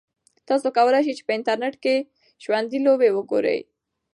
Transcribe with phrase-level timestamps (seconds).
[0.47, 1.95] تاسو کولای شئ چې په انټرنیټ کې
[2.43, 3.59] ژوندۍ لوبې وګورئ.